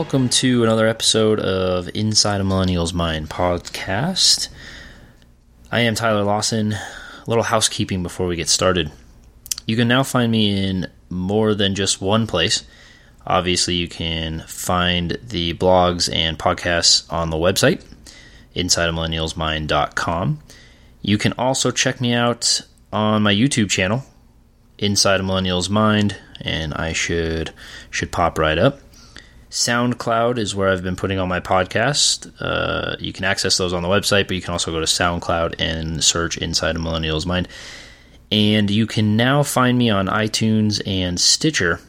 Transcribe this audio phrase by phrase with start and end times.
[0.00, 4.48] welcome to another episode of Inside a Millennial's Mind podcast.
[5.70, 6.72] I am Tyler Lawson.
[6.72, 6.80] A
[7.26, 8.90] little housekeeping before we get started.
[9.66, 12.64] You can now find me in more than just one place.
[13.26, 17.84] Obviously, you can find the blogs and podcasts on the website,
[18.56, 20.40] insideamillennialsmind.com.
[21.02, 24.04] You can also check me out on my YouTube channel,
[24.78, 27.52] Inside a Millennial's Mind, and I should
[27.90, 28.80] should pop right up.
[29.50, 32.30] SoundCloud is where I've been putting all my podcasts.
[32.40, 35.56] Uh, you can access those on the website, but you can also go to SoundCloud
[35.58, 37.48] and search Inside a Millennial's Mind.
[38.30, 41.80] And you can now find me on iTunes and Stitcher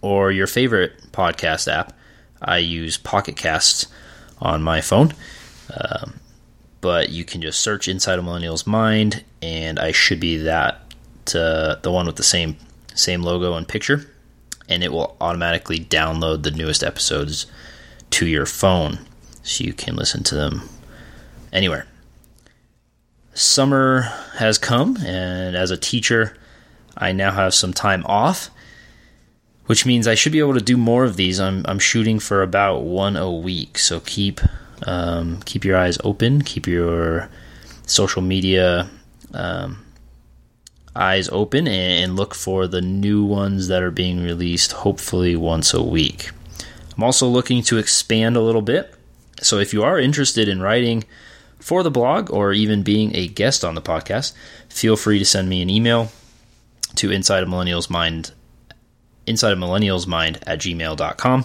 [0.00, 1.92] or your favorite podcast app.
[2.42, 3.86] I use Pocket Casts
[4.40, 5.14] on my phone.
[5.72, 6.18] Um,
[6.80, 10.94] but you can just search Inside a Millennial's Mind, and I should be that
[11.34, 12.56] uh, the one with the same
[12.94, 14.10] same logo and picture
[14.68, 17.46] and it will automatically download the newest episodes
[18.10, 18.98] to your phone
[19.42, 20.68] so you can listen to them
[21.52, 21.86] anywhere.
[23.34, 24.02] Summer
[24.36, 26.36] has come, and as a teacher,
[26.96, 28.50] I now have some time off,
[29.66, 31.38] which means I should be able to do more of these.
[31.38, 34.40] I'm, I'm shooting for about one a week, so keep
[34.86, 37.28] um, keep your eyes open, keep your
[37.86, 38.88] social media
[39.34, 39.84] um,
[40.98, 45.82] eyes open and look for the new ones that are being released hopefully once a
[45.82, 46.30] week.
[46.96, 48.94] I'm also looking to expand a little bit.
[49.40, 51.04] So if you are interested in writing
[51.60, 54.32] for the blog or even being a guest on the podcast,
[54.68, 56.10] feel free to send me an email
[56.96, 58.32] to inside of millennials mind
[59.26, 61.44] inside of millennials mind at gmail.com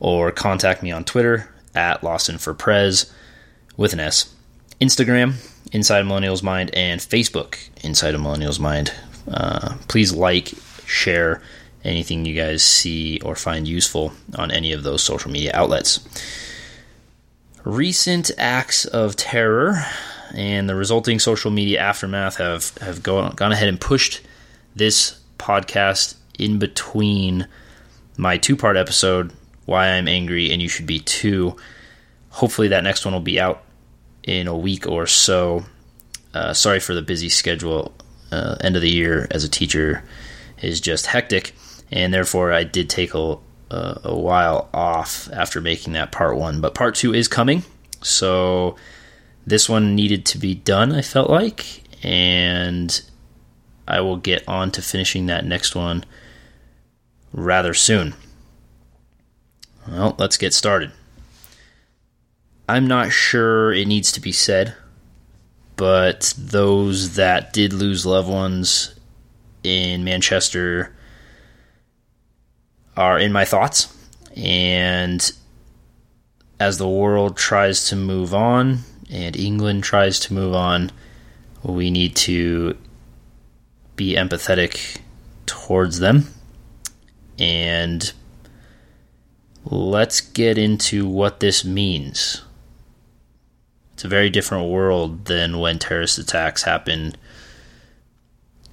[0.00, 3.12] or contact me on Twitter at Lawson for Prez
[3.76, 4.34] with an S.
[4.80, 5.34] Instagram
[5.72, 8.92] Inside Millennials Mind and Facebook Inside of Millennials Mind.
[9.28, 10.52] Uh, please like,
[10.86, 11.42] share
[11.82, 16.06] anything you guys see or find useful on any of those social media outlets.
[17.64, 19.82] Recent acts of terror
[20.34, 24.20] and the resulting social media aftermath have, have gone, gone ahead and pushed
[24.74, 27.48] this podcast in between
[28.16, 29.32] my two part episode,
[29.64, 31.56] Why I'm Angry and You Should Be Too.
[32.30, 33.62] Hopefully, that next one will be out
[34.26, 35.64] in a week or so.
[36.34, 37.94] Uh, sorry for the busy schedule.
[38.30, 40.02] Uh, end of the year as a teacher
[40.60, 41.54] is just hectic,
[41.90, 43.38] and therefore I did take a,
[43.70, 46.60] a, a while off after making that part one.
[46.60, 47.62] But part two is coming,
[48.02, 48.76] so
[49.46, 50.92] this one needed to be done.
[50.92, 53.00] I felt like, and
[53.86, 56.04] I will get on to finishing that next one
[57.32, 58.14] rather soon.
[59.86, 60.90] Well, let's get started.
[62.68, 64.74] I'm not sure it needs to be said,
[65.76, 68.94] but those that did lose loved ones
[69.62, 70.92] in Manchester
[72.96, 73.94] are in my thoughts.
[74.34, 75.30] And
[76.58, 80.90] as the world tries to move on and England tries to move on,
[81.62, 82.76] we need to
[83.94, 84.98] be empathetic
[85.46, 86.26] towards them.
[87.38, 88.12] And
[89.64, 92.42] let's get into what this means.
[93.96, 97.16] It's a very different world than when terrorist attacks happened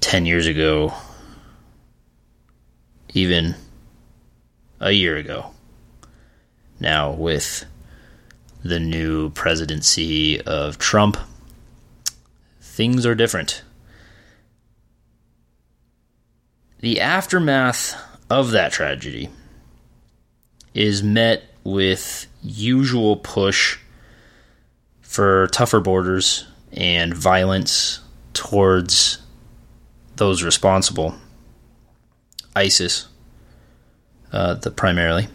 [0.00, 0.94] 10 years ago,
[3.14, 3.54] even
[4.80, 5.52] a year ago.
[6.80, 7.66] Now, with
[8.64, 11.16] the new presidency of Trump,
[12.60, 13.62] things are different.
[16.80, 17.94] The aftermath
[18.28, 19.30] of that tragedy
[20.74, 23.78] is met with usual push
[25.12, 28.00] for tougher borders and violence
[28.32, 29.18] towards
[30.16, 31.14] those responsible.
[32.56, 33.08] ISIS,
[34.32, 35.28] uh, the primarily,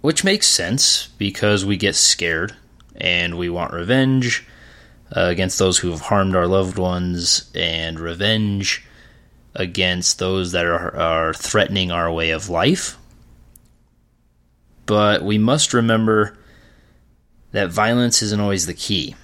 [0.00, 2.56] which makes sense because we get scared
[2.96, 4.46] and we want revenge
[5.14, 8.82] uh, against those who have harmed our loved ones and revenge
[9.54, 12.96] against those that are, are threatening our way of life.
[14.86, 16.38] But we must remember
[17.52, 19.14] that violence isn't always the key.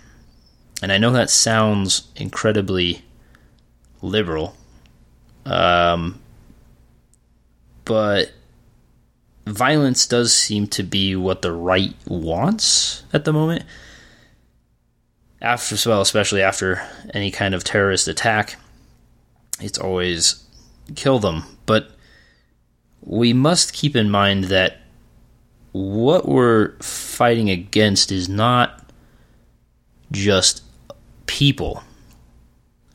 [0.83, 3.03] And I know that sounds incredibly
[4.01, 4.55] liberal,
[5.45, 6.21] um,
[7.85, 8.31] but
[9.45, 13.65] violence does seem to be what the right wants at the moment.
[15.41, 18.57] After, well, especially after any kind of terrorist attack,
[19.61, 20.45] it's always
[20.95, 21.45] kill them.
[21.67, 21.91] But
[23.01, 24.78] we must keep in mind that
[25.79, 28.83] what we're fighting against is not
[30.11, 30.65] just
[31.27, 31.85] people.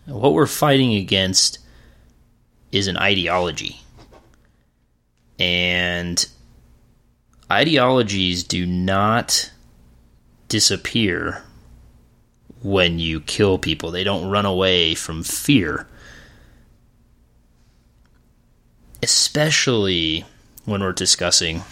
[0.06, 1.59] What we're fighting against
[2.74, 3.80] is an ideology.
[5.39, 6.27] And
[7.50, 9.50] ideologies do not
[10.50, 11.41] disappear
[12.63, 15.88] when you kill people, they don't run away from fear.
[19.01, 20.25] Especially
[20.65, 21.63] when we're discussing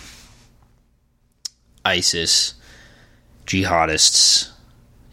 [1.85, 2.55] ISIS,
[3.45, 4.51] jihadists,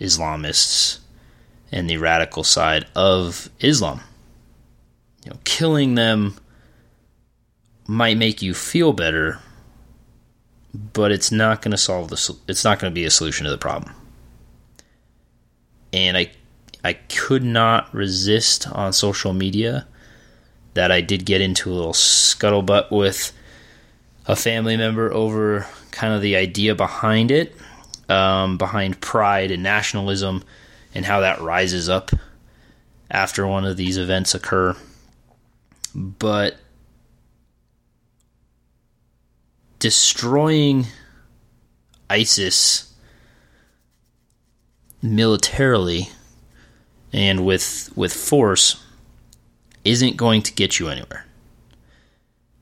[0.00, 0.98] Islamists,
[1.72, 4.00] and the radical side of Islam.
[5.24, 6.36] You know, killing them
[7.86, 9.40] might make you feel better,
[10.72, 12.36] but it's not going to solve the.
[12.46, 13.94] It's not going to be a solution to the problem.
[15.92, 16.30] And I,
[16.84, 19.86] I could not resist on social media
[20.74, 23.32] that I did get into a little scuttlebutt with
[24.26, 25.66] a family member over
[25.98, 27.56] kind of the idea behind it,
[28.08, 30.44] um, behind pride and nationalism,
[30.94, 32.12] and how that rises up
[33.10, 34.76] after one of these events occur.
[35.96, 36.56] But
[39.80, 40.86] destroying
[42.08, 42.94] ISIS
[45.02, 46.10] militarily
[47.12, 48.84] and with with force
[49.84, 51.27] isn't going to get you anywhere.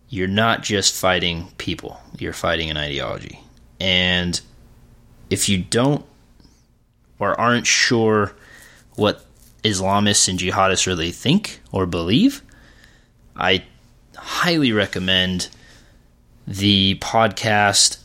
[0.09, 3.41] You're not just fighting people, you're fighting an ideology.
[3.81, 4.41] And
[5.31, 6.05] if you don't
[7.19, 8.35] or aren't sure
[8.95, 9.25] what
[9.63, 12.43] Islamists and jihadists really think or believe,
[13.37, 13.65] I
[14.17, 15.49] highly recommend
[16.47, 17.99] the podcast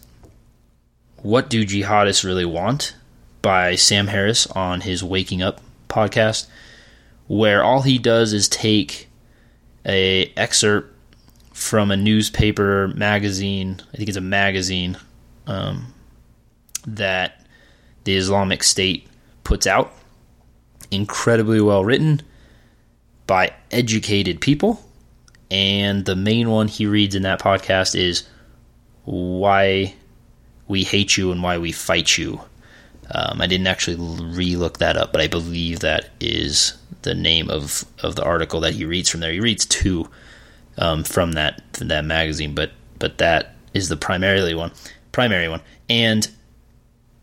[1.17, 2.95] What Do Jihadists Really Want
[3.41, 6.47] by Sam Harris on his Waking Up podcast,
[7.27, 9.09] where all he does is take
[9.85, 10.90] a excerpt
[11.61, 13.79] from a newspaper magazine.
[13.93, 14.97] I think it's a magazine
[15.45, 15.93] um,
[16.87, 17.45] that
[18.03, 19.07] the Islamic State
[19.43, 19.93] puts out.
[20.89, 22.23] Incredibly well written
[23.27, 24.83] by educated people.
[25.51, 28.27] And the main one he reads in that podcast is
[29.05, 29.93] why
[30.67, 32.41] we hate you and why we fight you.
[33.13, 36.73] Um, I didn't actually re-look that up, but I believe that is
[37.03, 39.31] the name of, of the article that he reads from there.
[39.31, 40.09] He reads two
[40.81, 44.71] um, from that from that magazine, but but that is the primarily one,
[45.11, 46.29] primary one, and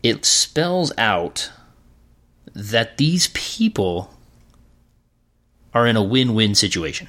[0.01, 1.51] it spells out
[2.55, 4.13] that these people
[5.73, 7.07] are in a win-win situation.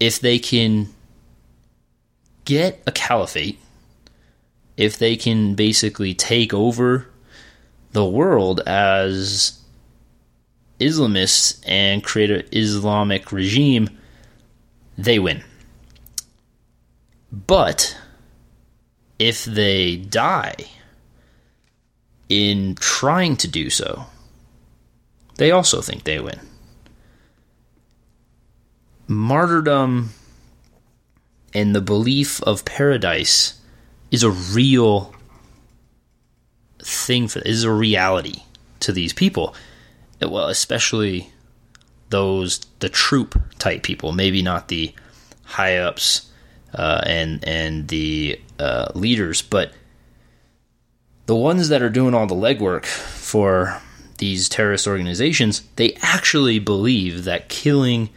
[0.00, 0.88] If they can
[2.46, 3.60] get a caliphate,
[4.76, 7.06] if they can basically take over
[7.92, 9.59] the world as
[10.80, 13.90] Islamists and create an Islamic regime,
[14.96, 15.44] they win.
[17.30, 17.96] But
[19.18, 20.56] if they die
[22.28, 24.06] in trying to do so,
[25.36, 26.40] they also think they win.
[29.06, 30.10] Martyrdom
[31.52, 33.60] and the belief of paradise
[34.10, 35.14] is a real
[36.78, 38.42] thing for is a reality
[38.80, 39.54] to these people
[40.20, 41.30] well, especially
[42.10, 44.92] those the troop type people, maybe not the
[45.44, 46.30] high ups
[46.74, 49.72] uh, and and the uh, leaders, but
[51.26, 53.80] the ones that are doing all the legwork for
[54.18, 58.10] these terrorist organizations, they actually believe that killing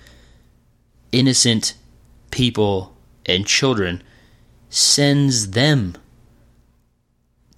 [1.12, 1.76] innocent
[2.32, 2.96] people
[3.26, 4.04] and children
[4.70, 5.96] sends them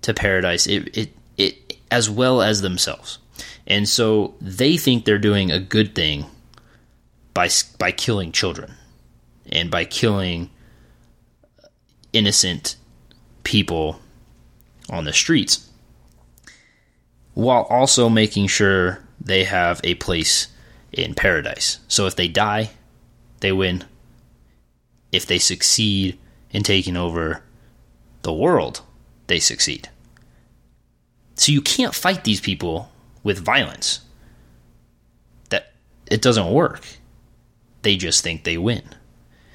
[0.02, 0.68] to paradise.
[0.68, 3.18] It, it, it as well as themselves.
[3.68, 6.26] And so they think they're doing a good thing
[7.34, 8.74] by by killing children
[9.52, 10.50] and by killing
[12.14, 12.76] innocent
[13.44, 14.00] people
[14.90, 15.70] on the streets
[17.34, 20.48] while also making sure they have a place
[20.92, 21.80] in paradise.
[21.88, 22.72] So if they die,
[23.42, 23.84] they win.
[25.12, 26.18] If they succeed
[26.52, 27.44] in taking over
[28.22, 28.82] the world,
[29.28, 29.90] they succeed.
[31.36, 32.90] So you can't fight these people
[33.26, 34.00] with violence.
[35.50, 35.74] That
[36.10, 36.86] it doesn't work.
[37.82, 38.84] They just think they win.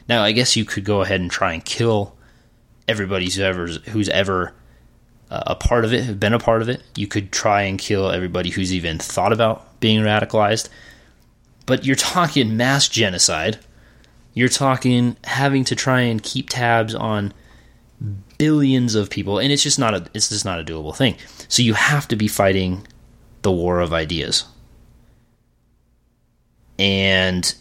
[0.07, 2.17] Now, I guess you could go ahead and try and kill
[2.87, 4.53] everybody who's ever who's ever
[5.31, 6.83] uh, a part of it, been a part of it.
[6.97, 10.69] You could try and kill everybody who's even thought about being radicalized.
[11.65, 13.59] But you're talking mass genocide.
[14.35, 17.33] You're talking having to try and keep tabs on
[18.39, 21.17] billions of people, and it's just not a it's just not a doable thing.
[21.47, 22.87] So you have to be fighting
[23.43, 24.45] the war of ideas.
[26.79, 27.55] And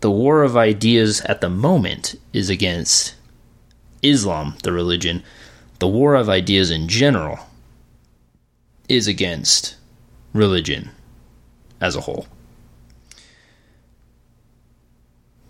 [0.00, 3.14] the war of ideas at the moment is against
[4.02, 5.22] Islam, the religion.
[5.78, 7.40] The war of ideas in general
[8.88, 9.76] is against
[10.32, 10.90] religion
[11.80, 12.26] as a whole.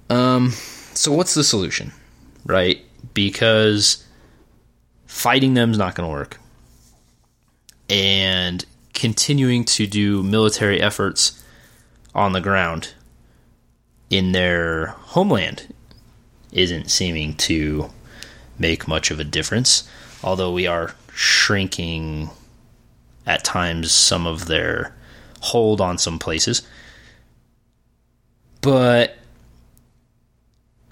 [0.08, 1.92] Um, so, what's the solution?
[2.44, 2.84] right?
[3.14, 4.04] Because
[5.06, 6.38] fighting them is not going to work.
[7.88, 8.64] And
[9.00, 11.42] continuing to do military efforts
[12.14, 12.92] on the ground
[14.10, 15.72] in their homeland
[16.52, 17.88] isn't seeming to
[18.58, 19.88] make much of a difference,
[20.22, 22.28] although we are shrinking
[23.24, 24.94] at times some of their
[25.40, 26.60] hold on some places.
[28.60, 29.16] But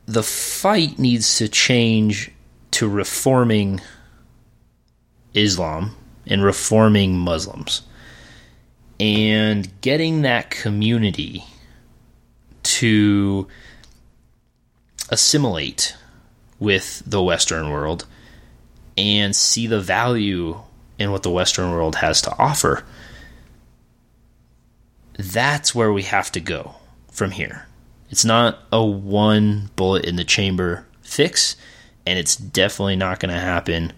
[0.06, 2.30] the fight needs to change
[2.70, 3.82] to reforming
[5.34, 5.94] Islam
[6.26, 7.82] and reforming Muslims
[9.00, 11.44] and getting that community
[12.62, 13.46] to
[15.10, 15.96] assimilate
[16.58, 18.06] with the Western world
[18.96, 20.58] and see the value
[20.98, 22.84] in what the Western world has to offer.
[25.16, 26.74] That's where we have to go
[27.10, 27.66] from here.
[28.10, 31.56] It's not a one bullet in the chamber fix,
[32.06, 33.92] and it's definitely not going to happen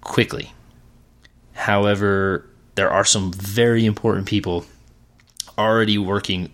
[0.00, 0.52] quickly.
[1.52, 4.64] However, there are some very important people
[5.58, 6.52] already working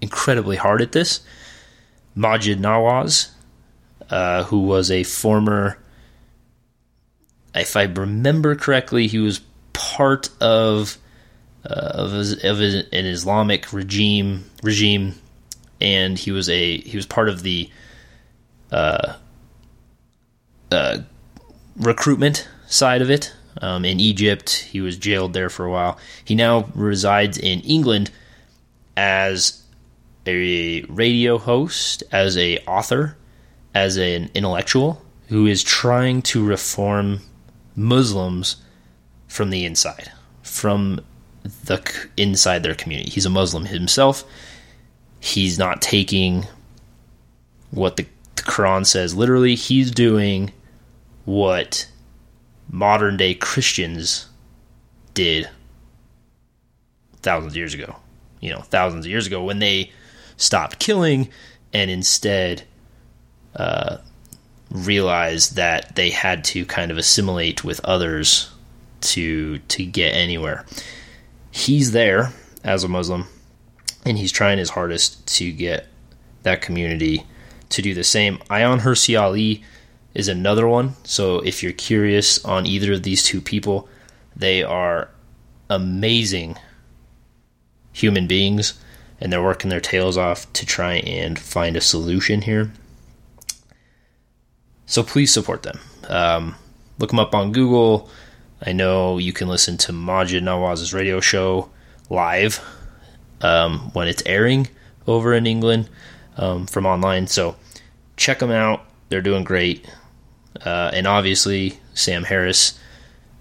[0.00, 1.20] incredibly hard at this.
[2.16, 3.30] Maajid Nawaz,
[4.10, 5.78] uh, who was a former,
[7.54, 10.98] if I remember correctly, he was part of
[11.64, 15.14] uh, of, of an Islamic regime regime,
[15.80, 17.70] and he was a he was part of the
[18.72, 19.14] uh,
[20.72, 20.98] uh,
[21.76, 24.50] recruitment side of it um, in Egypt.
[24.70, 25.98] He was jailed there for a while.
[26.24, 28.10] He now resides in England
[28.96, 29.62] as
[30.26, 33.16] a radio host, as a author,
[33.74, 37.20] as an intellectual who is trying to reform
[37.76, 38.56] Muslims
[39.28, 40.10] from the inside,
[40.42, 41.00] from
[41.64, 41.80] the
[42.16, 43.10] inside their community.
[43.10, 44.24] He's a Muslim himself.
[45.20, 46.46] He's not taking
[47.70, 49.54] what the, the Quran says literally.
[49.54, 50.52] He's doing
[51.24, 51.88] what
[52.70, 54.26] modern day Christians
[55.14, 55.48] did
[57.22, 57.96] thousands of years ago.
[58.40, 59.90] You know, thousands of years ago when they
[60.36, 61.28] stopped killing
[61.72, 62.62] and instead
[63.54, 63.98] uh,
[64.70, 68.50] realized that they had to kind of assimilate with others
[69.00, 70.64] to to get anywhere.
[71.50, 73.26] He's there as a Muslim,
[74.04, 75.88] and he's trying his hardest to get
[76.42, 77.26] that community
[77.70, 78.38] to do the same.
[78.48, 79.64] Ayaan Hirsi Ali
[80.14, 80.94] is another one.
[81.04, 83.88] So if you're curious on either of these two people,
[84.34, 85.08] they are
[85.68, 86.56] amazing
[87.92, 88.74] human beings
[89.20, 92.72] and they're working their tails off to try and find a solution here.
[94.86, 95.78] So please support them.
[96.08, 96.56] Um,
[96.98, 98.10] look them up on Google.
[98.64, 101.70] I know you can listen to Maajid Nawaz's radio show
[102.08, 102.60] live
[103.40, 104.68] um, when it's airing
[105.06, 105.88] over in England
[106.36, 107.26] um, from online.
[107.26, 107.56] So
[108.16, 108.84] check them out.
[109.08, 109.86] They're doing great.
[110.64, 112.78] Uh, and obviously, Sam Harris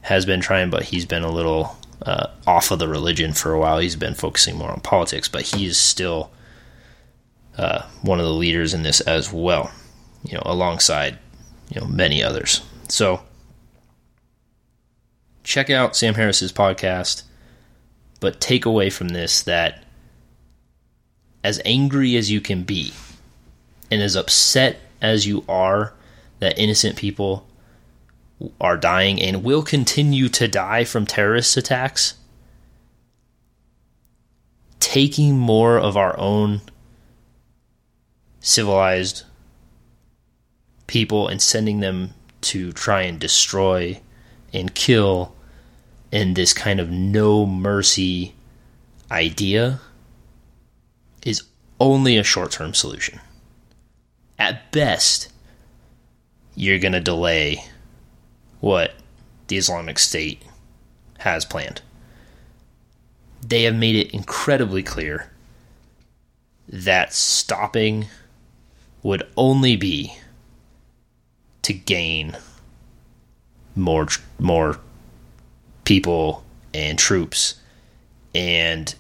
[0.01, 3.60] has been trying, but he's been a little uh, off of the religion for a
[3.60, 3.80] while.
[3.80, 6.32] He's been focusing more on politics, but he is still
[7.58, 9.72] uh, one of the leaders in this as well.
[10.24, 11.18] You know, alongside
[11.70, 12.62] you know many others.
[12.88, 13.22] So
[15.44, 17.24] check out Sam Harris's podcast,
[18.20, 19.84] but take away from this that
[21.44, 22.94] as angry as you can be
[23.89, 25.94] and as upset as you are
[26.39, 27.48] that innocent people
[28.60, 32.15] are dying and will continue to die from terrorist attacks,
[34.79, 36.62] taking more of our own
[38.39, 39.24] civilized
[40.88, 44.00] people and sending them to try and destroy
[44.53, 45.36] and kill
[46.12, 48.34] in this kind of no mercy
[49.12, 49.79] idea
[51.24, 51.43] is
[51.79, 53.19] only a short term solution.
[54.38, 55.29] At best,
[56.60, 57.63] you're going to delay
[58.60, 58.92] what
[59.48, 60.44] the Islamic State
[61.20, 61.82] has planned.
[63.42, 65.32] They have made it incredibly clear
[66.68, 68.08] that stopping
[69.04, 70.18] would only be
[71.62, 72.36] to gain
[73.74, 74.80] more more
[75.86, 77.56] people and troops
[78.36, 78.96] and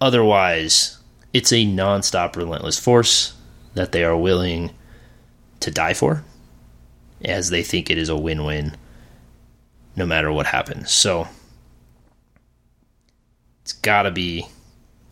[0.00, 0.98] otherwise
[1.34, 3.34] it's a non-stop relentless force
[3.74, 4.70] that they are willing
[5.60, 6.24] to die for,
[7.24, 8.76] as they think it is a win win
[9.96, 10.90] no matter what happens.
[10.90, 11.28] So
[13.62, 14.46] it's got to be,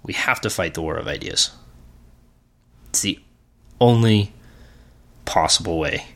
[0.03, 1.51] we have to fight the war of ideas.
[2.89, 3.21] It's the
[3.81, 4.33] only
[5.25, 6.07] possible way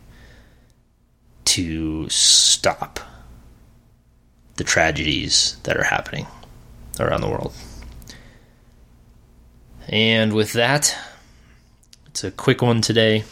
[1.44, 2.98] to stop
[4.56, 6.26] the tragedies that are happening
[6.98, 7.52] around the world.
[9.88, 10.96] And with that,
[12.06, 13.24] it's a quick one today.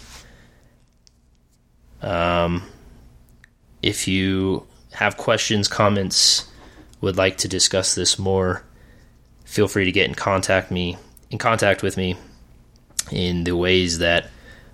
[2.02, 2.62] Um,
[3.82, 6.50] if you have questions, comments,
[7.00, 8.64] would like to discuss this more,
[9.44, 10.96] feel free to get in contact me
[11.30, 12.16] in contact with me
[13.10, 14.28] in the ways that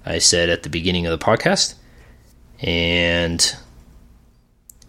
[0.05, 1.75] I said at the beginning of the podcast.
[2.61, 3.55] And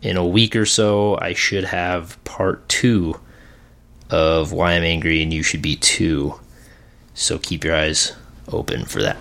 [0.01, 3.19] in a week or so, I should have part two
[4.09, 6.39] of Why I'm Angry and You Should Be Too.
[7.13, 8.13] So keep your eyes
[8.47, 9.17] open for that.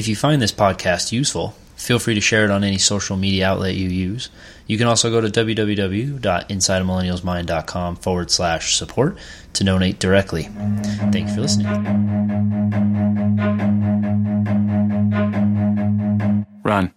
[0.00, 3.50] If you find this podcast useful, feel free to share it on any social media
[3.50, 4.30] outlet you use.
[4.66, 9.18] You can also go to www.insideamillennialsmind.com forward slash support
[9.52, 10.44] to donate directly.
[11.12, 11.66] Thank you for listening.
[16.64, 16.94] Run.